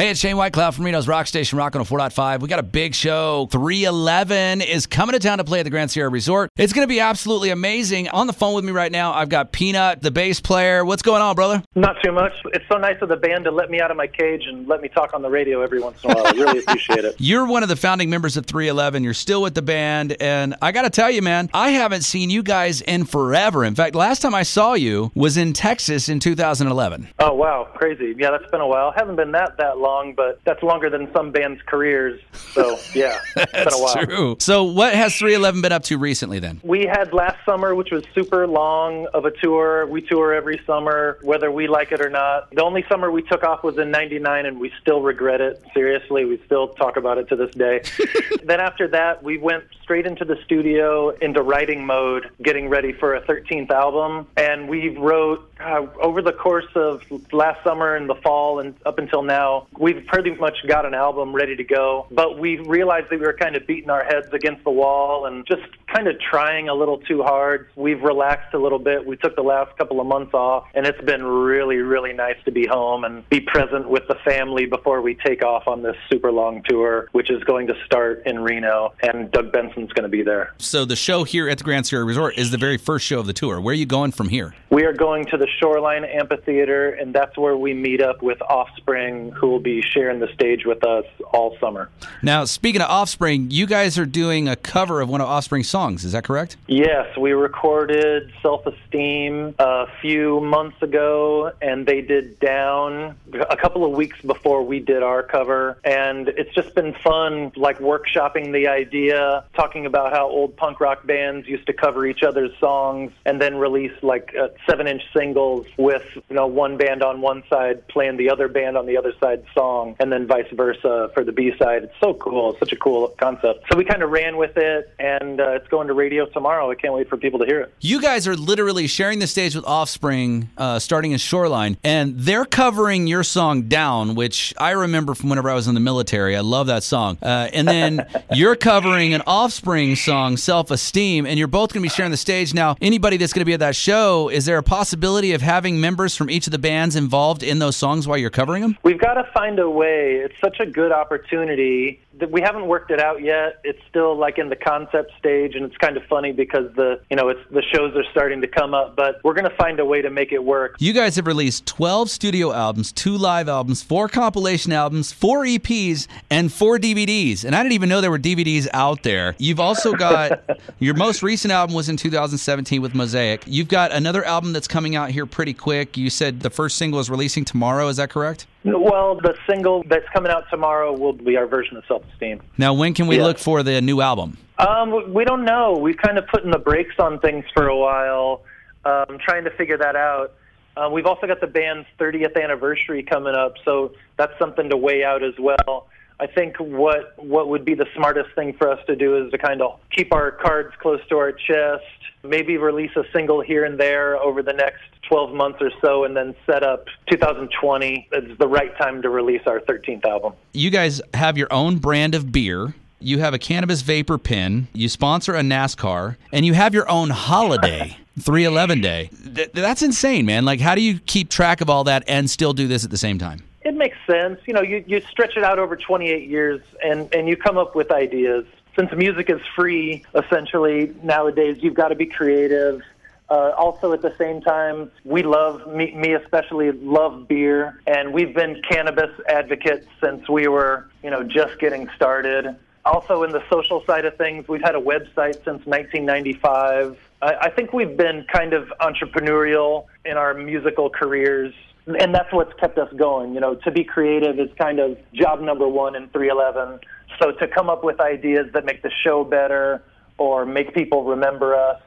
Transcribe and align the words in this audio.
Hey, 0.00 0.08
it's 0.08 0.18
Shane 0.18 0.36
Whitecloud 0.36 0.72
from 0.72 0.86
Reno's 0.86 1.06
Rock 1.06 1.26
Station, 1.26 1.58
Rock 1.58 1.76
on 1.76 1.84
4.5. 1.84 2.40
We 2.40 2.48
got 2.48 2.58
a 2.58 2.62
big 2.62 2.94
show. 2.94 3.46
311 3.52 4.62
is 4.62 4.86
coming 4.86 5.12
to 5.12 5.18
town 5.18 5.36
to 5.36 5.44
play 5.44 5.60
at 5.60 5.64
the 5.64 5.68
Grand 5.68 5.90
Sierra 5.90 6.08
Resort. 6.08 6.48
It's 6.56 6.72
going 6.72 6.84
to 6.84 6.88
be 6.88 7.00
absolutely 7.00 7.50
amazing. 7.50 8.08
On 8.08 8.26
the 8.26 8.32
phone 8.32 8.54
with 8.54 8.64
me 8.64 8.72
right 8.72 8.90
now, 8.90 9.12
I've 9.12 9.28
got 9.28 9.52
Peanut, 9.52 10.00
the 10.00 10.10
bass 10.10 10.40
player. 10.40 10.86
What's 10.86 11.02
going 11.02 11.20
on, 11.20 11.34
brother? 11.34 11.62
Not 11.74 11.96
too 12.02 12.12
much. 12.12 12.32
It's 12.54 12.64
so 12.72 12.78
nice 12.78 12.96
of 13.02 13.10
the 13.10 13.16
band 13.18 13.44
to 13.44 13.50
let 13.50 13.70
me 13.70 13.78
out 13.82 13.90
of 13.90 13.98
my 13.98 14.06
cage 14.06 14.44
and 14.46 14.66
let 14.66 14.80
me 14.80 14.88
talk 14.88 15.12
on 15.12 15.20
the 15.20 15.28
radio 15.28 15.60
every 15.60 15.80
once 15.80 16.02
in 16.02 16.12
a 16.12 16.14
while. 16.14 16.28
I 16.28 16.30
really 16.30 16.60
appreciate 16.60 17.04
it. 17.04 17.16
You're 17.18 17.46
one 17.46 17.62
of 17.62 17.68
the 17.68 17.76
founding 17.76 18.08
members 18.08 18.38
of 18.38 18.46
311. 18.46 19.04
You're 19.04 19.12
still 19.12 19.42
with 19.42 19.54
the 19.54 19.60
band. 19.60 20.16
And 20.18 20.54
I 20.62 20.72
got 20.72 20.84
to 20.84 20.90
tell 20.90 21.10
you, 21.10 21.20
man, 21.20 21.50
I 21.52 21.72
haven't 21.72 22.04
seen 22.04 22.30
you 22.30 22.42
guys 22.42 22.80
in 22.80 23.04
forever. 23.04 23.66
In 23.66 23.74
fact, 23.74 23.94
last 23.94 24.22
time 24.22 24.34
I 24.34 24.44
saw 24.44 24.72
you 24.72 25.12
was 25.14 25.36
in 25.36 25.52
Texas 25.52 26.08
in 26.08 26.20
2011. 26.20 27.08
Oh, 27.18 27.34
wow. 27.34 27.68
Crazy. 27.74 28.14
Yeah, 28.16 28.30
that's 28.30 28.50
been 28.50 28.62
a 28.62 28.66
while. 28.66 28.92
Hasn't 28.96 29.18
been 29.18 29.32
that 29.32 29.58
that 29.58 29.76
long, 29.76 29.89
but 30.16 30.40
that's 30.44 30.62
longer 30.62 30.90
than 30.90 31.12
some 31.12 31.30
bands' 31.30 31.60
careers. 31.66 32.20
So, 32.52 32.78
yeah, 32.94 33.18
it's 33.36 33.52
been 33.52 33.68
a 33.68 33.78
while. 33.78 33.94
That's 33.94 34.06
true. 34.06 34.36
So, 34.38 34.64
what 34.64 34.94
has 34.94 35.14
311 35.16 35.62
been 35.62 35.72
up 35.72 35.82
to 35.84 35.98
recently 35.98 36.38
then? 36.38 36.60
We 36.62 36.82
had 36.86 37.12
last 37.12 37.44
summer, 37.44 37.74
which 37.74 37.90
was 37.90 38.04
super 38.14 38.46
long 38.46 39.06
of 39.14 39.24
a 39.24 39.30
tour. 39.30 39.86
We 39.86 40.02
tour 40.02 40.32
every 40.34 40.60
summer, 40.66 41.18
whether 41.22 41.50
we 41.50 41.68
like 41.68 41.92
it 41.92 42.00
or 42.00 42.10
not. 42.10 42.50
The 42.50 42.62
only 42.62 42.84
summer 42.88 43.10
we 43.10 43.22
took 43.22 43.44
off 43.44 43.62
was 43.62 43.78
in 43.78 43.90
99, 43.90 44.46
and 44.46 44.60
we 44.60 44.72
still 44.80 45.02
regret 45.02 45.40
it. 45.40 45.62
Seriously, 45.74 46.24
we 46.24 46.40
still 46.46 46.68
talk 46.68 46.96
about 46.96 47.18
it 47.18 47.28
to 47.28 47.36
this 47.36 47.54
day. 47.54 47.82
then 48.44 48.60
after 48.60 48.88
that, 48.88 49.22
we 49.22 49.38
went 49.38 49.64
straight 49.90 50.06
into 50.06 50.24
the 50.24 50.36
studio, 50.44 51.08
into 51.20 51.42
writing 51.42 51.84
mode, 51.84 52.30
getting 52.44 52.68
ready 52.68 52.92
for 52.92 53.16
a 53.16 53.20
13th 53.22 53.70
album. 53.70 54.24
And 54.36 54.68
we 54.68 54.96
wrote 54.96 55.52
uh, 55.58 55.84
over 56.00 56.22
the 56.22 56.32
course 56.32 56.68
of 56.76 57.02
last 57.32 57.64
summer 57.64 57.96
and 57.96 58.08
the 58.08 58.14
fall 58.14 58.60
and 58.60 58.76
up 58.86 59.00
until 59.00 59.24
now, 59.24 59.66
we've 59.76 60.06
pretty 60.06 60.32
much 60.36 60.58
got 60.68 60.86
an 60.86 60.94
album 60.94 61.34
ready 61.34 61.56
to 61.56 61.64
go. 61.64 62.06
But 62.12 62.38
we 62.38 62.58
realized 62.58 63.06
that 63.10 63.18
we 63.18 63.26
were 63.26 63.32
kind 63.32 63.56
of 63.56 63.66
beating 63.66 63.90
our 63.90 64.04
heads 64.04 64.28
against 64.32 64.62
the 64.62 64.70
wall 64.70 65.26
and 65.26 65.44
just 65.44 65.66
kind 65.92 66.08
of 66.08 66.16
trying 66.20 66.68
a 66.68 66.74
little 66.74 66.98
too 66.98 67.22
hard. 67.22 67.68
We've 67.76 68.02
relaxed 68.02 68.54
a 68.54 68.58
little 68.58 68.78
bit. 68.78 69.04
We 69.04 69.16
took 69.16 69.36
the 69.36 69.42
last 69.42 69.76
couple 69.76 70.00
of 70.00 70.06
months 70.06 70.34
off, 70.34 70.68
and 70.74 70.86
it's 70.86 71.00
been 71.02 71.24
really, 71.24 71.76
really 71.76 72.12
nice 72.12 72.36
to 72.44 72.50
be 72.50 72.66
home 72.66 73.04
and 73.04 73.28
be 73.28 73.40
present 73.40 73.88
with 73.88 74.06
the 74.08 74.16
family 74.24 74.66
before 74.66 75.02
we 75.02 75.14
take 75.14 75.44
off 75.44 75.66
on 75.66 75.82
this 75.82 75.96
super 76.10 76.32
long 76.32 76.62
tour, 76.68 77.08
which 77.12 77.30
is 77.30 77.42
going 77.44 77.66
to 77.66 77.74
start 77.84 78.22
in 78.26 78.40
Reno. 78.40 78.92
And 79.02 79.30
Doug 79.30 79.52
Benson's 79.52 79.92
going 79.92 80.04
to 80.04 80.08
be 80.08 80.22
there. 80.22 80.54
So, 80.58 80.84
the 80.84 80.96
show 80.96 81.24
here 81.24 81.48
at 81.48 81.58
the 81.58 81.64
Grand 81.64 81.86
Sierra 81.86 82.04
Resort 82.04 82.38
is 82.38 82.50
the 82.50 82.58
very 82.58 82.76
first 82.76 83.06
show 83.06 83.20
of 83.20 83.26
the 83.26 83.32
tour. 83.32 83.60
Where 83.60 83.72
are 83.72 83.76
you 83.76 83.86
going 83.86 84.12
from 84.12 84.28
here? 84.28 84.54
We 84.70 84.84
are 84.84 84.92
going 84.92 85.26
to 85.26 85.36
the 85.36 85.48
Shoreline 85.58 86.04
Amphitheater, 86.04 86.90
and 86.90 87.14
that's 87.14 87.36
where 87.36 87.56
we 87.56 87.74
meet 87.74 88.00
up 88.00 88.22
with 88.22 88.40
Offspring, 88.42 89.32
who 89.32 89.48
will 89.48 89.60
be 89.60 89.82
sharing 89.82 90.20
the 90.20 90.28
stage 90.34 90.64
with 90.64 90.84
us 90.84 91.04
all 91.32 91.56
summer. 91.60 91.88
Now, 92.22 92.44
speaking 92.44 92.80
of 92.80 92.88
Offspring, 92.88 93.50
you 93.50 93.66
guys 93.66 93.98
are 93.98 94.06
doing 94.06 94.48
a 94.48 94.56
cover 94.56 95.00
of 95.00 95.08
one 95.08 95.20
of 95.20 95.28
Offspring's 95.28 95.68
songs. 95.68 95.79
Is 95.88 96.12
that 96.12 96.24
correct? 96.24 96.56
Yes, 96.66 97.16
we 97.16 97.32
recorded 97.32 98.32
Self 98.42 98.66
Esteem 98.66 99.54
a 99.58 99.86
few 100.02 100.40
months 100.40 100.80
ago, 100.82 101.52
and 101.62 101.86
they 101.86 102.02
did 102.02 102.38
Down 102.38 103.16
a 103.32 103.56
couple 103.56 103.84
of 103.84 103.92
weeks 103.92 104.20
before 104.20 104.62
we 104.62 104.78
did 104.78 105.02
our 105.02 105.22
cover. 105.22 105.78
And 105.84 106.28
it's 106.28 106.54
just 106.54 106.74
been 106.74 106.92
fun, 106.94 107.52
like 107.56 107.78
workshopping 107.78 108.52
the 108.52 108.68
idea, 108.68 109.44
talking 109.54 109.86
about 109.86 110.12
how 110.12 110.28
old 110.28 110.56
punk 110.56 110.80
rock 110.80 111.06
bands 111.06 111.48
used 111.48 111.66
to 111.66 111.72
cover 111.72 112.06
each 112.06 112.22
other's 112.22 112.52
songs 112.60 113.12
and 113.24 113.40
then 113.40 113.56
release 113.56 113.92
like 114.02 114.34
uh, 114.38 114.48
seven 114.68 114.86
inch 114.86 115.02
singles 115.16 115.66
with, 115.78 116.04
you 116.28 116.36
know, 116.36 116.46
one 116.46 116.76
band 116.76 117.02
on 117.02 117.22
one 117.22 117.42
side 117.48 117.88
playing 117.88 118.18
the 118.18 118.28
other 118.28 118.48
band 118.48 118.76
on 118.76 118.84
the 118.84 118.98
other 118.98 119.14
side's 119.18 119.46
song, 119.54 119.96
and 119.98 120.12
then 120.12 120.26
vice 120.26 120.50
versa 120.52 121.10
for 121.14 121.24
the 121.24 121.32
B 121.32 121.52
side. 121.58 121.84
It's 121.84 122.00
so 122.00 122.12
cool. 122.14 122.50
It's 122.50 122.58
such 122.58 122.72
a 122.72 122.76
cool 122.76 123.08
concept. 123.18 123.64
So 123.70 123.78
we 123.78 123.84
kind 123.84 124.02
of 124.02 124.10
ran 124.10 124.36
with 124.36 124.56
it, 124.56 124.92
and 124.98 125.40
uh, 125.40 125.52
it's 125.52 125.68
going 125.70 125.88
to 125.88 125.94
radio 125.94 126.26
tomorrow. 126.26 126.70
I 126.70 126.74
can't 126.74 126.92
wait 126.92 127.08
for 127.08 127.16
people 127.16 127.38
to 127.38 127.46
hear 127.46 127.60
it. 127.60 127.74
You 127.80 128.02
guys 128.02 128.26
are 128.28 128.36
literally 128.36 128.86
sharing 128.86 129.18
the 129.18 129.26
stage 129.26 129.54
with 129.54 129.64
Offspring, 129.64 130.50
uh, 130.58 130.78
starting 130.78 131.12
in 131.12 131.18
Shoreline, 131.18 131.78
and 131.84 132.18
they're 132.18 132.44
covering 132.44 133.06
your 133.06 133.22
song 133.22 133.62
Down, 133.62 134.14
which 134.14 134.52
I 134.58 134.72
remember 134.72 135.14
from 135.14 135.30
whenever 135.30 135.48
I 135.48 135.54
was 135.54 135.68
in 135.68 135.74
the 135.74 135.80
military. 135.80 136.36
I 136.36 136.40
love 136.40 136.66
that 136.66 136.82
song. 136.82 137.18
Uh, 137.22 137.48
and 137.52 137.66
then 137.66 138.06
you're 138.32 138.56
covering 138.56 139.14
an 139.14 139.22
Offspring 139.26 139.96
song, 139.96 140.36
Self 140.36 140.70
Esteem, 140.70 141.26
and 141.26 141.38
you're 141.38 141.48
both 141.48 141.72
going 141.72 141.82
to 141.82 141.88
be 141.88 141.94
sharing 141.94 142.10
the 142.10 142.16
stage. 142.16 142.52
Now, 142.52 142.76
anybody 142.80 143.16
that's 143.16 143.32
going 143.32 143.42
to 143.42 143.46
be 143.46 143.54
at 143.54 143.60
that 143.60 143.76
show, 143.76 144.28
is 144.28 144.44
there 144.44 144.58
a 144.58 144.62
possibility 144.62 145.32
of 145.32 145.40
having 145.40 145.80
members 145.80 146.16
from 146.16 146.28
each 146.28 146.46
of 146.46 146.50
the 146.50 146.58
bands 146.58 146.96
involved 146.96 147.42
in 147.42 147.60
those 147.60 147.76
songs 147.76 148.08
while 148.08 148.18
you're 148.18 148.30
covering 148.30 148.62
them? 148.62 148.76
We've 148.82 149.00
got 149.00 149.14
to 149.14 149.24
find 149.32 149.58
a 149.58 149.70
way. 149.70 150.16
It's 150.16 150.38
such 150.40 150.60
a 150.60 150.66
good 150.66 150.92
opportunity 150.92 152.00
we 152.28 152.40
haven't 152.40 152.66
worked 152.66 152.90
it 152.90 153.00
out 153.00 153.22
yet. 153.22 153.60
It's 153.64 153.78
still 153.88 154.16
like 154.16 154.38
in 154.38 154.48
the 154.48 154.56
concept 154.56 155.12
stage, 155.18 155.54
and 155.54 155.64
it's 155.64 155.76
kind 155.76 155.96
of 155.96 156.02
funny 156.04 156.32
because 156.32 156.72
the 156.76 157.00
you 157.10 157.16
know 157.16 157.28
it's 157.28 157.40
the 157.50 157.62
shows 157.62 157.94
are 157.96 158.04
starting 158.10 158.40
to 158.40 158.48
come 158.48 158.74
up, 158.74 158.96
but 158.96 159.20
we're 159.24 159.34
going 159.34 159.48
to 159.48 159.56
find 159.56 159.80
a 159.80 159.84
way 159.84 160.02
to 160.02 160.10
make 160.10 160.32
it 160.32 160.42
work. 160.42 160.76
You 160.78 160.92
guys 160.92 161.16
have 161.16 161.26
released 161.26 161.66
12 161.66 162.10
studio 162.10 162.52
albums, 162.52 162.92
two 162.92 163.16
live 163.16 163.48
albums, 163.48 163.82
four 163.82 164.08
compilation 164.08 164.72
albums, 164.72 165.12
four 165.12 165.44
EPs, 165.44 166.06
and 166.30 166.52
four 166.52 166.78
DVDs. 166.78 167.44
And 167.44 167.54
I 167.54 167.62
didn't 167.62 167.72
even 167.74 167.88
know 167.88 168.00
there 168.00 168.10
were 168.10 168.18
DVDs 168.18 168.68
out 168.72 169.02
there. 169.02 169.34
You've 169.38 169.60
also 169.60 169.92
got 170.00 170.42
your 170.78 170.94
most 170.94 171.22
recent 171.22 171.52
album 171.52 171.74
was 171.74 171.88
in 171.88 171.96
2017 171.96 172.82
with 172.82 172.94
Mosaic. 172.94 173.44
You've 173.46 173.68
got 173.68 173.92
another 173.92 174.24
album 174.24 174.52
that's 174.52 174.68
coming 174.68 174.96
out 174.96 175.10
here 175.10 175.26
pretty 175.26 175.54
quick. 175.54 175.96
You 175.96 176.10
said 176.10 176.40
the 176.40 176.50
first 176.50 176.76
single 176.76 177.00
is 177.00 177.10
releasing 177.10 177.44
tomorrow. 177.44 177.88
Is 177.88 177.96
that 177.96 178.10
correct? 178.10 178.46
Well, 178.64 179.16
the 179.16 179.34
single 179.48 179.82
that's 179.88 180.08
coming 180.12 180.30
out 180.30 180.44
tomorrow 180.50 180.92
will 180.92 181.14
be 181.14 181.36
our 181.36 181.46
version 181.46 181.76
of 181.76 181.84
Self 181.86 182.02
Esteem. 182.12 182.40
Now, 182.58 182.74
when 182.74 182.92
can 182.94 183.06
we 183.06 183.16
Yeah. 183.16 183.24
look 183.24 183.38
for 183.38 183.62
the 183.62 183.80
new 183.80 184.00
album? 184.00 184.36
Um, 184.58 185.14
we 185.14 185.24
don't 185.24 185.44
know. 185.44 185.78
We've 185.80 185.96
kind 185.96 186.18
of 186.18 186.26
putting 186.26 186.50
the 186.50 186.58
brakes 186.58 186.94
on 186.98 187.18
things 187.20 187.44
for 187.54 187.68
a 187.68 187.76
while, 187.76 188.42
um, 188.84 189.18
trying 189.18 189.44
to 189.44 189.50
figure 189.50 189.78
that 189.78 189.96
out. 189.96 190.32
Uh, 190.76 190.88
we've 190.92 191.06
also 191.06 191.26
got 191.26 191.40
the 191.40 191.46
band's 191.46 191.86
30th 191.98 192.36
anniversary 192.40 193.02
coming 193.02 193.34
up, 193.34 193.54
so 193.64 193.92
that's 194.18 194.38
something 194.38 194.68
to 194.68 194.76
weigh 194.76 195.02
out 195.02 195.22
as 195.22 195.34
well. 195.38 195.86
I 196.20 196.26
think 196.26 196.56
what 196.58 197.14
what 197.16 197.48
would 197.48 197.64
be 197.64 197.74
the 197.74 197.86
smartest 197.96 198.34
thing 198.34 198.52
for 198.58 198.70
us 198.70 198.78
to 198.86 198.94
do 198.94 199.24
is 199.24 199.32
to 199.32 199.38
kind 199.38 199.62
of 199.62 199.80
keep 199.90 200.12
our 200.12 200.30
cards 200.30 200.74
close 200.78 201.00
to 201.08 201.16
our 201.16 201.32
chest, 201.32 201.82
maybe 202.22 202.58
release 202.58 202.90
a 202.94 203.04
single 203.12 203.40
here 203.40 203.64
and 203.64 203.80
there 203.80 204.18
over 204.18 204.42
the 204.42 204.52
next 204.52 204.82
12 205.08 205.32
months 205.32 205.58
or 205.62 205.70
so, 205.80 206.04
and 206.04 206.14
then 206.14 206.34
set 206.44 206.62
up 206.62 206.84
2020 207.10 208.08
as 208.12 208.38
the 208.38 208.46
right 208.46 208.76
time 208.76 209.00
to 209.02 209.08
release 209.08 209.40
our 209.46 209.60
13th 209.60 210.04
album. 210.04 210.34
You 210.52 210.70
guys 210.70 211.00
have 211.14 211.38
your 211.38 211.52
own 211.52 211.78
brand 211.78 212.14
of 212.14 212.30
beer. 212.30 212.74
You 213.00 213.18
have 213.20 213.32
a 213.32 213.38
cannabis 213.38 213.80
vapor 213.80 214.18
pen. 214.18 214.68
You 214.74 214.90
sponsor 214.90 215.34
a 215.34 215.40
NASCAR, 215.40 216.16
and 216.32 216.44
you 216.44 216.52
have 216.52 216.74
your 216.74 216.88
own 216.90 217.08
holiday, 217.08 217.96
311 218.20 218.82
Day. 218.82 219.10
Th- 219.34 219.50
that's 219.52 219.80
insane, 219.80 220.26
man. 220.26 220.44
Like, 220.44 220.60
how 220.60 220.74
do 220.74 220.82
you 220.82 221.00
keep 221.00 221.30
track 221.30 221.62
of 221.62 221.70
all 221.70 221.84
that 221.84 222.04
and 222.06 222.28
still 222.28 222.52
do 222.52 222.68
this 222.68 222.84
at 222.84 222.90
the 222.90 222.98
same 222.98 223.18
time? 223.18 223.42
Makes 223.80 223.96
sense. 224.06 224.38
You 224.46 224.52
know, 224.52 224.60
you, 224.60 224.84
you 224.86 225.00
stretch 225.00 225.38
it 225.38 225.42
out 225.42 225.58
over 225.58 225.74
28 225.74 226.28
years 226.28 226.60
and, 226.84 227.08
and 227.14 227.26
you 227.26 227.34
come 227.34 227.56
up 227.56 227.74
with 227.74 227.90
ideas. 227.90 228.44
Since 228.78 228.92
music 228.94 229.30
is 229.30 229.40
free, 229.56 230.04
essentially, 230.14 230.94
nowadays, 231.02 231.56
you've 231.62 231.76
got 231.76 231.88
to 231.88 231.94
be 231.94 232.04
creative. 232.04 232.82
Uh, 233.30 233.52
also, 233.56 233.94
at 233.94 234.02
the 234.02 234.14
same 234.18 234.42
time, 234.42 234.90
we 235.04 235.22
love, 235.22 235.66
me, 235.66 235.94
me 235.94 236.12
especially, 236.12 236.72
love 236.72 237.26
beer. 237.26 237.80
And 237.86 238.12
we've 238.12 238.34
been 238.34 238.60
cannabis 238.70 239.18
advocates 239.26 239.86
since 240.04 240.28
we 240.28 240.46
were, 240.46 240.90
you 241.02 241.08
know, 241.08 241.22
just 241.22 241.58
getting 241.58 241.88
started. 241.96 242.54
Also, 242.84 243.22
in 243.22 243.32
the 243.32 243.42
social 243.50 243.82
side 243.86 244.04
of 244.04 244.14
things, 244.18 244.46
we've 244.46 244.60
had 244.60 244.74
a 244.74 244.80
website 244.80 245.36
since 245.36 245.64
1995. 245.64 246.98
I, 247.22 247.34
I 247.34 247.48
think 247.50 247.72
we've 247.72 247.96
been 247.96 248.26
kind 248.30 248.52
of 248.52 248.70
entrepreneurial 248.82 249.86
in 250.04 250.18
our 250.18 250.34
musical 250.34 250.90
careers 250.90 251.54
and 251.86 252.14
that's 252.14 252.32
what's 252.32 252.52
kept 252.60 252.78
us 252.78 252.92
going. 252.96 253.34
You 253.34 253.40
know, 253.40 253.54
to 253.56 253.70
be 253.70 253.84
creative 253.84 254.38
is 254.38 254.48
kind 254.58 254.78
of 254.78 254.98
job 255.12 255.40
number 255.40 255.68
one 255.68 255.96
in 255.96 256.08
311. 256.08 256.80
So 257.20 257.32
to 257.32 257.48
come 257.48 257.68
up 257.68 257.84
with 257.84 258.00
ideas 258.00 258.46
that 258.52 258.64
make 258.64 258.82
the 258.82 258.90
show 259.04 259.24
better 259.24 259.82
or 260.18 260.46
make 260.46 260.74
people 260.74 261.04
remember 261.04 261.54
us 261.54 261.80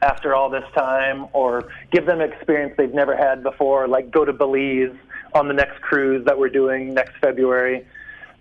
after 0.00 0.34
all 0.34 0.50
this 0.50 0.64
time 0.74 1.26
or 1.32 1.70
give 1.90 2.06
them 2.06 2.20
an 2.20 2.32
experience 2.32 2.74
they've 2.76 2.92
never 2.92 3.16
had 3.16 3.42
before, 3.42 3.86
like 3.86 4.10
go 4.10 4.24
to 4.24 4.32
Belize 4.32 4.94
on 5.34 5.48
the 5.48 5.54
next 5.54 5.80
cruise 5.80 6.24
that 6.26 6.38
we're 6.38 6.48
doing 6.48 6.94
next 6.94 7.16
February. 7.20 7.86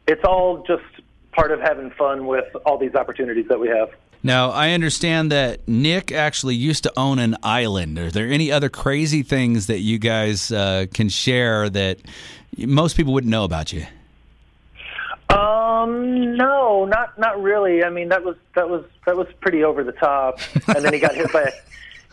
It's 0.07 0.23
all 0.23 0.63
just 0.63 0.83
part 1.31 1.51
of 1.51 1.59
having 1.59 1.91
fun 1.91 2.27
with 2.27 2.45
all 2.65 2.77
these 2.77 2.95
opportunities 2.95 3.47
that 3.47 3.59
we 3.59 3.69
have. 3.69 3.89
Now, 4.23 4.51
I 4.51 4.71
understand 4.71 5.31
that 5.31 5.67
Nick 5.67 6.11
actually 6.11 6.55
used 6.55 6.83
to 6.83 6.93
own 6.95 7.17
an 7.17 7.35
island. 7.41 7.97
Are 7.97 8.11
there 8.11 8.27
any 8.27 8.51
other 8.51 8.69
crazy 8.69 9.23
things 9.23 9.65
that 9.67 9.79
you 9.79 9.97
guys 9.97 10.51
uh, 10.51 10.85
can 10.93 11.09
share 11.09 11.69
that 11.69 11.97
most 12.57 12.95
people 12.95 13.13
wouldn't 13.13 13.31
know 13.31 13.43
about 13.43 13.73
you? 13.73 13.85
Um, 15.29 16.35
no, 16.35 16.85
not 16.85 17.17
not 17.17 17.41
really. 17.41 17.83
I 17.83 17.89
mean, 17.89 18.09
that 18.09 18.23
was 18.23 18.35
that 18.55 18.69
was 18.69 18.83
that 19.05 19.15
was 19.15 19.27
pretty 19.39 19.63
over 19.63 19.83
the 19.83 19.93
top. 19.93 20.39
And 20.67 20.83
then 20.83 20.93
he 20.93 20.99
got 20.99 21.15
hit 21.15 21.31
by 21.31 21.51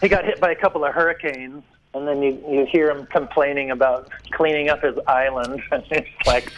he 0.00 0.08
got 0.08 0.24
hit 0.24 0.40
by 0.40 0.52
a 0.52 0.56
couple 0.56 0.84
of 0.84 0.94
hurricanes. 0.94 1.62
and 1.94 2.06
then 2.06 2.22
you 2.22 2.42
you 2.48 2.64
hear 2.64 2.90
him 2.90 3.06
complaining 3.06 3.70
about 3.70 4.08
cleaning 4.30 4.68
up 4.68 4.82
his 4.82 4.96
island, 5.06 5.62
and 5.72 5.84
it's 5.90 6.26
like 6.26 6.52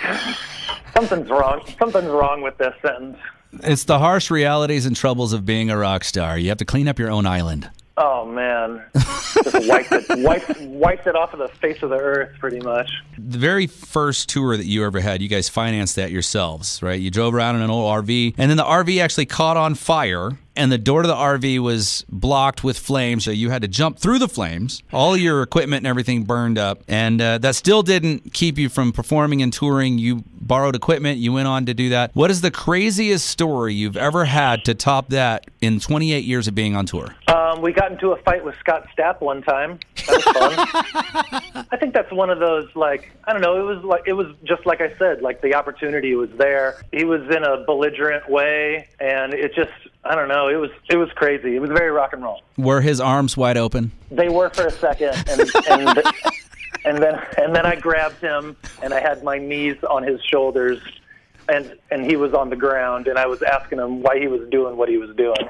something's 0.94 1.28
wrong. 1.30 1.62
Something's 1.78 2.08
wrong 2.08 2.42
with 2.42 2.56
this 2.58 2.74
sentence. 2.82 3.16
It's 3.52 3.84
the 3.84 3.98
harsh 3.98 4.30
realities 4.30 4.86
and 4.86 4.94
troubles 4.94 5.32
of 5.32 5.44
being 5.44 5.70
a 5.70 5.76
rock 5.76 6.04
star. 6.04 6.38
You 6.38 6.48
have 6.50 6.58
to 6.58 6.64
clean 6.64 6.88
up 6.88 6.98
your 6.98 7.10
own 7.10 7.26
island. 7.26 7.70
Oh 8.02 8.24
man, 8.24 8.82
just 8.94 9.68
wiped 9.68 9.92
it, 9.92 10.06
wiped, 10.24 10.58
wiped 10.60 11.06
it 11.06 11.14
off 11.14 11.34
of 11.34 11.38
the 11.38 11.48
face 11.48 11.82
of 11.82 11.90
the 11.90 11.96
earth, 11.96 12.34
pretty 12.38 12.60
much. 12.60 12.90
The 13.18 13.36
very 13.36 13.66
first 13.66 14.30
tour 14.30 14.56
that 14.56 14.64
you 14.64 14.86
ever 14.86 15.00
had, 15.00 15.20
you 15.20 15.28
guys 15.28 15.50
financed 15.50 15.96
that 15.96 16.10
yourselves, 16.10 16.82
right? 16.82 16.98
You 16.98 17.10
drove 17.10 17.34
around 17.34 17.56
in 17.56 17.62
an 17.62 17.68
old 17.68 18.06
RV, 18.06 18.36
and 18.38 18.50
then 18.50 18.56
the 18.56 18.64
RV 18.64 19.02
actually 19.02 19.26
caught 19.26 19.58
on 19.58 19.74
fire, 19.74 20.38
and 20.60 20.70
the 20.70 20.76
door 20.76 21.00
to 21.00 21.08
the 21.08 21.14
RV 21.14 21.58
was 21.60 22.04
blocked 22.10 22.62
with 22.62 22.78
flames, 22.78 23.24
so 23.24 23.30
you 23.30 23.48
had 23.48 23.62
to 23.62 23.68
jump 23.68 23.98
through 23.98 24.18
the 24.18 24.28
flames. 24.28 24.82
All 24.92 25.16
your 25.16 25.42
equipment 25.42 25.80
and 25.80 25.86
everything 25.86 26.24
burned 26.24 26.58
up, 26.58 26.82
and 26.86 27.18
uh, 27.18 27.38
that 27.38 27.54
still 27.54 27.82
didn't 27.82 28.34
keep 28.34 28.58
you 28.58 28.68
from 28.68 28.92
performing 28.92 29.40
and 29.40 29.50
touring. 29.50 29.96
You 29.96 30.22
borrowed 30.38 30.76
equipment, 30.76 31.18
you 31.18 31.32
went 31.32 31.48
on 31.48 31.64
to 31.64 31.72
do 31.72 31.88
that. 31.90 32.10
What 32.12 32.30
is 32.30 32.42
the 32.42 32.50
craziest 32.50 33.26
story 33.26 33.72
you've 33.72 33.96
ever 33.96 34.26
had 34.26 34.66
to 34.66 34.74
top 34.74 35.08
that 35.08 35.46
in 35.62 35.80
28 35.80 36.24
years 36.24 36.46
of 36.46 36.54
being 36.54 36.76
on 36.76 36.84
tour? 36.84 37.14
Um, 37.28 37.62
we 37.62 37.72
got 37.72 37.90
into 37.90 38.10
a 38.10 38.16
fight 38.22 38.44
with 38.44 38.54
Scott 38.60 38.86
Stapp 38.94 39.22
one 39.22 39.42
time. 39.42 39.78
That 40.08 40.16
was 40.16 40.24
fun. 40.24 41.66
I 41.70 41.76
think 41.78 41.94
that's 41.94 42.12
one 42.12 42.28
of 42.28 42.38
those 42.38 42.68
like 42.74 43.12
I 43.24 43.32
don't 43.32 43.42
know. 43.42 43.60
It 43.60 43.74
was 43.76 43.84
like 43.84 44.02
it 44.06 44.12
was 44.12 44.26
just 44.44 44.66
like 44.66 44.80
I 44.80 44.94
said. 44.98 45.22
Like 45.22 45.40
the 45.40 45.54
opportunity 45.54 46.14
was 46.16 46.30
there. 46.36 46.82
He 46.92 47.04
was 47.04 47.22
in 47.34 47.44
a 47.44 47.64
belligerent 47.64 48.28
way, 48.28 48.88
and 48.98 49.32
it 49.32 49.54
just 49.54 49.72
I 50.04 50.14
don't 50.14 50.28
know. 50.28 50.48
It 50.48 50.56
was 50.56 50.70
it 50.88 50.96
was 50.96 51.10
crazy. 51.12 51.56
It 51.56 51.60
was 51.60 51.70
very 51.70 51.90
rock 51.90 52.12
and 52.12 52.22
roll. 52.22 52.40
Were 52.56 52.80
his 52.80 53.00
arms 53.00 53.36
wide 53.36 53.56
open? 53.56 53.92
They 54.10 54.28
were 54.28 54.48
for 54.50 54.66
a 54.66 54.70
second, 54.70 55.14
and 55.28 55.40
and, 55.68 56.02
and 56.84 56.98
then 57.02 57.20
and 57.36 57.54
then 57.54 57.66
I 57.66 57.76
grabbed 57.76 58.20
him, 58.20 58.56
and 58.82 58.94
I 58.94 59.00
had 59.00 59.22
my 59.22 59.38
knees 59.38 59.76
on 59.88 60.02
his 60.02 60.22
shoulders, 60.22 60.80
and 61.48 61.76
and 61.90 62.04
he 62.04 62.16
was 62.16 62.32
on 62.32 62.48
the 62.48 62.56
ground, 62.56 63.08
and 63.08 63.18
I 63.18 63.26
was 63.26 63.42
asking 63.42 63.78
him 63.78 64.02
why 64.02 64.18
he 64.18 64.26
was 64.26 64.48
doing 64.50 64.76
what 64.76 64.88
he 64.88 64.96
was 64.96 65.14
doing. 65.16 65.48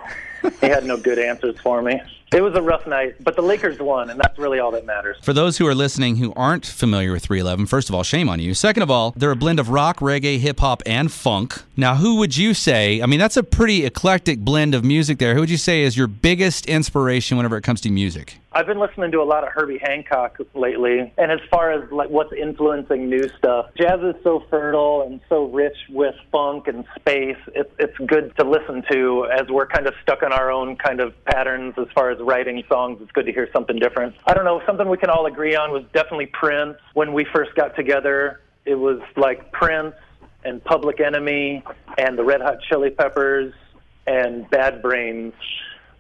He 0.60 0.66
had 0.66 0.84
no 0.84 0.96
good 0.96 1.19
answers 1.19 1.58
for 1.60 1.82
me. 1.82 2.00
It 2.32 2.42
was 2.42 2.54
a 2.54 2.62
rough 2.62 2.87
night, 2.87 3.16
but 3.19 3.34
the 3.34 3.42
Lakers 3.42 3.81
won, 3.81 4.08
and 4.08 4.20
that's 4.20 4.38
really 4.38 4.60
all 4.60 4.70
that 4.70 4.87
matters. 4.87 5.16
For 5.20 5.32
those 5.32 5.58
who 5.58 5.66
are 5.66 5.75
listening 5.75 6.16
who 6.16 6.32
aren't 6.34 6.64
familiar 6.64 7.10
with 7.10 7.25
311, 7.25 7.66
first 7.66 7.88
of 7.88 7.94
all, 7.94 8.04
shame 8.04 8.28
on 8.28 8.38
you. 8.38 8.54
Second 8.54 8.84
of 8.84 8.90
all, 8.90 9.12
they're 9.16 9.32
a 9.32 9.37
blend 9.37 9.58
of 9.58 9.70
rock, 9.70 9.98
reggae, 9.98 10.38
hip 10.38 10.60
hop, 10.60 10.81
and 10.87 11.10
funk. 11.10 11.64
Now, 11.76 11.96
who 11.96 12.16
would 12.19 12.37
you 12.37 12.54
say? 12.54 13.02
I 13.02 13.06
mean, 13.06 13.19
that's 13.19 13.37
a 13.37 13.42
pretty 13.42 13.84
eclectic 13.84 14.38
blend 14.38 14.76
of 14.76 14.84
music 14.84 15.19
there. 15.19 15.34
Who 15.34 15.40
would 15.40 15.50
you 15.50 15.56
say 15.56 15.82
is 15.82 15.96
your 15.96 16.06
biggest 16.06 16.66
inspiration 16.66 17.37
whenever 17.37 17.56
it 17.56 17.62
comes 17.62 17.81
to 17.81 17.90
music? 17.90 18.37
I've 18.52 18.66
been 18.66 18.81
listening 18.81 19.12
to 19.12 19.22
a 19.22 19.25
lot 19.25 19.44
of 19.44 19.52
Herbie 19.52 19.78
Hancock 19.78 20.38
lately, 20.54 21.12
and 21.16 21.31
as 21.31 21.38
far 21.50 21.70
as 21.70 21.90
like 21.92 22.10
what's 22.10 22.32
influencing 22.32 23.08
new 23.08 23.28
stuff, 23.38 23.66
jazz 23.78 24.00
is 24.02 24.16
so 24.25 24.44
fertile 24.50 25.02
and 25.02 25.20
so 25.28 25.44
rich 25.44 25.76
with 25.88 26.16
funk 26.32 26.66
and 26.66 26.84
space. 26.96 27.37
It's 27.54 27.70
it's 27.78 27.96
good 28.06 28.37
to 28.38 28.44
listen 28.44 28.82
to 28.90 29.28
as 29.32 29.48
we're 29.48 29.69
kind 29.69 29.87
of 29.87 29.94
stuck 30.02 30.25
in 30.30 30.38
our 30.38 30.52
own 30.52 30.76
kind 30.76 31.00
of 31.00 31.12
patterns 31.24 31.74
as 31.76 31.86
far 31.94 32.10
as 32.10 32.18
writing 32.20 32.62
songs. 32.68 32.98
It's 33.02 33.10
good 33.10 33.26
to 33.26 33.32
hear 33.32 33.48
something 33.52 33.78
different. 33.78 34.14
I 34.26 34.34
don't 34.34 34.44
know, 34.44 34.62
something 34.64 34.88
we 34.88 34.96
can 34.96 35.10
all 35.10 35.26
agree 35.26 35.56
on 35.56 35.72
was 35.72 35.82
definitely 35.92 36.26
Prince. 36.26 36.76
When 36.94 37.12
we 37.12 37.26
first 37.34 37.54
got 37.56 37.74
together, 37.74 38.40
it 38.64 38.76
was 38.76 39.00
like 39.16 39.50
Prince 39.50 39.94
and 40.44 40.62
Public 40.64 41.00
Enemy 41.00 41.64
and 41.98 42.16
the 42.16 42.24
Red 42.24 42.40
Hot 42.40 42.58
Chili 42.68 42.90
Peppers 42.90 43.52
and 44.06 44.48
Bad 44.50 44.82
Brains, 44.82 45.34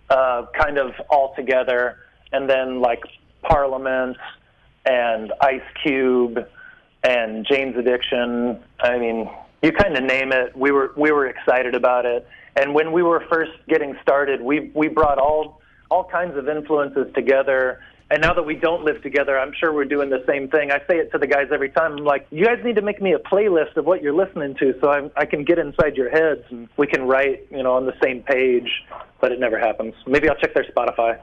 uh, 0.08 0.46
kind 0.56 0.78
of 0.78 0.92
all 1.10 1.34
together 1.34 1.98
and 2.32 2.48
then 2.48 2.80
like 2.80 3.02
Parliament 3.42 4.16
and 4.86 5.32
Ice 5.40 5.60
Cube 5.82 6.38
and 7.02 7.46
Jane's 7.50 7.76
Addiction. 7.76 8.60
I 8.78 8.98
mean, 8.98 9.28
you 9.62 9.72
kind 9.72 9.96
of 9.96 10.04
name 10.04 10.32
it. 10.32 10.56
We 10.56 10.70
were 10.70 10.92
we 10.96 11.10
were 11.10 11.26
excited 11.26 11.74
about 11.74 12.06
it. 12.06 12.26
And 12.56 12.74
when 12.74 12.92
we 12.92 13.02
were 13.02 13.24
first 13.30 13.52
getting 13.68 13.96
started, 14.02 14.40
we 14.40 14.70
we 14.74 14.88
brought 14.88 15.18
all 15.18 15.60
all 15.90 16.04
kinds 16.04 16.36
of 16.36 16.48
influences 16.48 17.12
together. 17.14 17.80
And 18.12 18.20
now 18.22 18.34
that 18.34 18.42
we 18.42 18.56
don't 18.56 18.84
live 18.84 19.00
together, 19.02 19.38
I'm 19.38 19.52
sure 19.52 19.72
we're 19.72 19.84
doing 19.84 20.10
the 20.10 20.24
same 20.26 20.48
thing. 20.48 20.72
I 20.72 20.78
say 20.88 20.98
it 20.98 21.12
to 21.12 21.18
the 21.18 21.28
guys 21.28 21.46
every 21.52 21.70
time. 21.70 21.92
I'm 21.92 22.04
like, 22.04 22.26
you 22.30 22.44
guys 22.44 22.58
need 22.64 22.74
to 22.74 22.82
make 22.82 23.00
me 23.00 23.12
a 23.12 23.20
playlist 23.20 23.76
of 23.76 23.86
what 23.86 24.02
you're 24.02 24.12
listening 24.12 24.56
to, 24.56 24.74
so 24.80 24.90
I, 24.90 25.08
I 25.16 25.26
can 25.26 25.44
get 25.44 25.60
inside 25.60 25.96
your 25.96 26.10
heads 26.10 26.42
and 26.50 26.68
we 26.76 26.88
can 26.88 27.06
write, 27.06 27.46
you 27.52 27.62
know, 27.62 27.74
on 27.74 27.86
the 27.86 27.94
same 28.02 28.22
page. 28.22 28.68
But 29.20 29.30
it 29.30 29.38
never 29.38 29.60
happens. 29.60 29.94
Maybe 30.08 30.28
I'll 30.28 30.34
check 30.36 30.54
their 30.54 30.64
Spotify. 30.64 31.20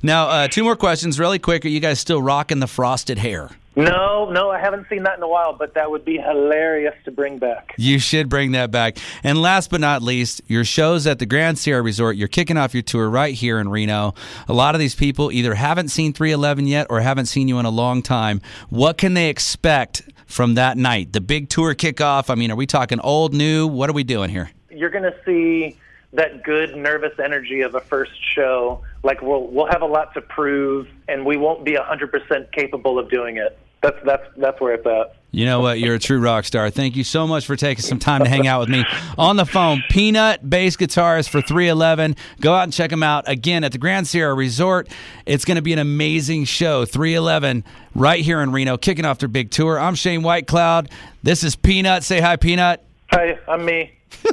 now, 0.02 0.28
uh, 0.28 0.48
two 0.48 0.64
more 0.64 0.74
questions, 0.74 1.20
really 1.20 1.38
quick. 1.38 1.64
Are 1.64 1.68
you 1.68 1.80
guys 1.80 2.00
still 2.00 2.20
rocking 2.20 2.58
the 2.58 2.66
frosted 2.66 3.18
hair? 3.18 3.50
No, 3.78 4.28
no, 4.28 4.50
I 4.50 4.58
haven't 4.58 4.88
seen 4.88 5.04
that 5.04 5.18
in 5.18 5.22
a 5.22 5.28
while, 5.28 5.52
but 5.52 5.74
that 5.74 5.88
would 5.88 6.04
be 6.04 6.18
hilarious 6.18 6.96
to 7.04 7.12
bring 7.12 7.38
back. 7.38 7.74
You 7.76 8.00
should 8.00 8.28
bring 8.28 8.50
that 8.52 8.72
back. 8.72 8.98
And 9.22 9.40
last 9.40 9.70
but 9.70 9.80
not 9.80 10.02
least, 10.02 10.40
your 10.48 10.64
shows 10.64 11.06
at 11.06 11.20
the 11.20 11.26
Grand 11.26 11.60
Sierra 11.60 11.80
Resort. 11.80 12.16
You're 12.16 12.26
kicking 12.26 12.56
off 12.56 12.74
your 12.74 12.82
tour 12.82 13.08
right 13.08 13.32
here 13.32 13.60
in 13.60 13.68
Reno. 13.68 14.14
A 14.48 14.52
lot 14.52 14.74
of 14.74 14.80
these 14.80 14.96
people 14.96 15.30
either 15.30 15.54
haven't 15.54 15.90
seen 15.90 16.12
311 16.12 16.66
yet 16.66 16.88
or 16.90 17.00
haven't 17.00 17.26
seen 17.26 17.46
you 17.46 17.60
in 17.60 17.66
a 17.66 17.70
long 17.70 18.02
time. 18.02 18.40
What 18.68 18.98
can 18.98 19.14
they 19.14 19.28
expect 19.28 20.02
from 20.26 20.54
that 20.54 20.76
night? 20.76 21.12
The 21.12 21.20
big 21.20 21.48
tour 21.48 21.72
kickoff? 21.76 22.30
I 22.30 22.34
mean, 22.34 22.50
are 22.50 22.56
we 22.56 22.66
talking 22.66 22.98
old, 22.98 23.32
new? 23.32 23.68
What 23.68 23.88
are 23.88 23.92
we 23.94 24.02
doing 24.02 24.28
here? 24.28 24.50
You're 24.70 24.90
going 24.90 25.04
to 25.04 25.14
see 25.24 25.78
that 26.14 26.42
good 26.42 26.74
nervous 26.74 27.16
energy 27.22 27.60
of 27.60 27.76
a 27.76 27.80
first 27.80 28.12
show. 28.34 28.82
Like 29.04 29.22
we'll 29.22 29.46
we'll 29.46 29.66
have 29.66 29.82
a 29.82 29.86
lot 29.86 30.14
to 30.14 30.20
prove, 30.20 30.88
and 31.06 31.24
we 31.24 31.36
won't 31.36 31.64
be 31.64 31.76
hundred 31.76 32.10
percent 32.10 32.50
capable 32.50 32.98
of 32.98 33.08
doing 33.08 33.36
it. 33.36 33.56
That's 33.82 33.96
that's 34.04 34.24
that's 34.36 34.60
where 34.60 34.74
it's 34.74 34.86
at. 34.86 35.14
You 35.30 35.44
know 35.44 35.60
what? 35.60 35.78
You're 35.78 35.94
a 35.94 35.98
true 35.98 36.20
rock 36.20 36.46
star. 36.46 36.70
Thank 36.70 36.96
you 36.96 37.04
so 37.04 37.26
much 37.26 37.44
for 37.44 37.54
taking 37.54 37.82
some 37.82 37.98
time 37.98 38.24
to 38.24 38.30
hang 38.30 38.46
out 38.46 38.60
with 38.60 38.70
me 38.70 38.84
on 39.18 39.36
the 39.36 39.44
phone. 39.44 39.82
Peanut 39.90 40.48
bass 40.48 40.76
guitarist 40.76 41.28
for 41.28 41.42
311. 41.42 42.16
Go 42.40 42.54
out 42.54 42.62
and 42.64 42.72
check 42.72 42.90
him 42.90 43.02
out 43.02 43.28
again 43.28 43.62
at 43.62 43.72
the 43.72 43.78
Grand 43.78 44.08
Sierra 44.08 44.34
Resort. 44.34 44.88
It's 45.26 45.44
going 45.44 45.56
to 45.56 45.62
be 45.62 45.74
an 45.74 45.78
amazing 45.78 46.44
show. 46.44 46.86
311 46.86 47.62
right 47.94 48.20
here 48.20 48.40
in 48.40 48.52
Reno, 48.52 48.78
kicking 48.78 49.04
off 49.04 49.18
their 49.18 49.28
big 49.28 49.50
tour. 49.50 49.78
I'm 49.78 49.94
Shane 49.94 50.22
Whitecloud. 50.22 50.90
This 51.22 51.44
is 51.44 51.56
Peanut. 51.56 52.04
Say 52.04 52.20
hi, 52.20 52.36
Peanut. 52.36 52.82
Hi, 53.10 53.38
I'm 53.46 53.66
me. 53.66 53.92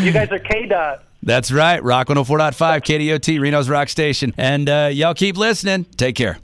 you 0.00 0.10
guys 0.10 0.30
are 0.32 0.38
K 0.38 0.66
Dot. 0.66 1.04
That's 1.22 1.52
right. 1.52 1.82
Rock 1.82 2.08
104.5, 2.08 2.54
KDOT, 2.56 3.40
Reno's 3.40 3.68
Rock 3.68 3.88
Station. 3.88 4.34
And 4.36 4.68
uh, 4.68 4.90
y'all 4.90 5.14
keep 5.14 5.36
listening. 5.36 5.84
Take 5.84 6.16
care. 6.16 6.38